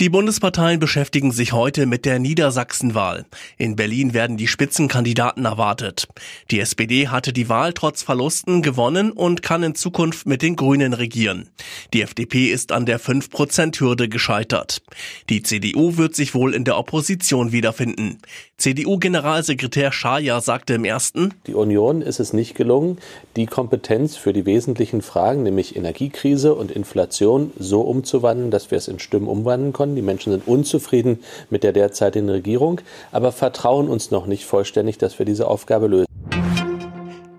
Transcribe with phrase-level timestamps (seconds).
[0.00, 3.26] Die Bundesparteien beschäftigen sich heute mit der Niedersachsenwahl.
[3.58, 6.08] In Berlin werden die Spitzenkandidaten erwartet.
[6.50, 10.94] Die SPD hatte die Wahl trotz Verlusten gewonnen und kann in Zukunft mit den Grünen
[10.94, 11.50] regieren.
[11.92, 14.80] Die FDP ist an der 5%-Hürde gescheitert.
[15.28, 18.20] Die CDU wird sich wohl in der Opposition wiederfinden.
[18.56, 22.96] CDU-Generalsekretär Schaja sagte im ersten, Die Union ist es nicht gelungen,
[23.36, 28.88] die Kompetenz für die wesentlichen Fragen, nämlich Energiekrise und Inflation, so umzuwandeln, dass wir es
[28.88, 29.89] in Stimmen umwandeln konnten.
[29.96, 32.80] Die Menschen sind unzufrieden mit der derzeitigen Regierung,
[33.12, 36.06] aber vertrauen uns noch nicht vollständig, dass wir diese Aufgabe lösen.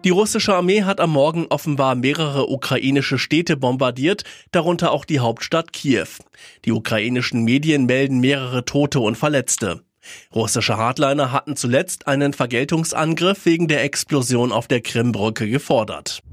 [0.03, 5.73] Die russische Armee hat am Morgen offenbar mehrere ukrainische Städte bombardiert, darunter auch die Hauptstadt
[5.73, 6.07] Kiew.
[6.65, 9.81] Die ukrainischen Medien melden mehrere Tote und Verletzte.
[10.33, 16.23] Russische Hardliner hatten zuletzt einen Vergeltungsangriff wegen der Explosion auf der Krimbrücke gefordert.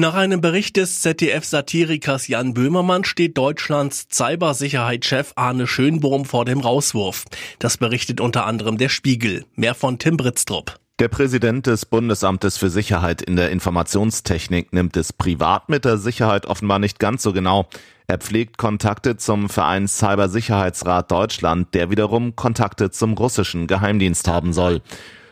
[0.00, 7.24] Nach einem Bericht des ZDF-Satirikers Jan Böhmermann steht Deutschlands Cybersicherheitschef Arne Schönbohm vor dem Rauswurf.
[7.58, 9.44] Das berichtet unter anderem der Spiegel.
[9.56, 10.78] Mehr von Tim Britztrup.
[11.00, 16.46] Der Präsident des Bundesamtes für Sicherheit in der Informationstechnik nimmt es privat mit der Sicherheit
[16.46, 17.68] offenbar nicht ganz so genau.
[18.06, 24.80] Er pflegt Kontakte zum Verein Cybersicherheitsrat Deutschland, der wiederum Kontakte zum russischen Geheimdienst haben soll.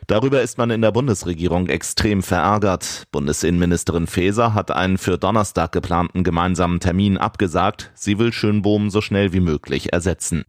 [0.07, 3.05] Darüber ist man in der Bundesregierung extrem verärgert.
[3.11, 7.91] Bundesinnenministerin Faeser hat einen für Donnerstag geplanten gemeinsamen Termin abgesagt.
[7.95, 10.45] Sie will Schönbohm so schnell wie möglich ersetzen.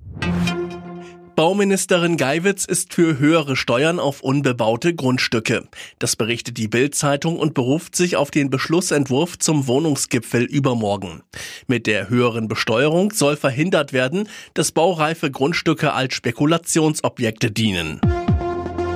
[1.35, 5.67] Bauministerin Geiwitz ist für höhere Steuern auf unbebaute Grundstücke.
[5.99, 11.21] Das berichtet die Bild-Zeitung und beruft sich auf den Beschlussentwurf zum Wohnungsgipfel übermorgen.
[11.67, 18.01] Mit der höheren Besteuerung soll verhindert werden, dass baureife Grundstücke als Spekulationsobjekte dienen.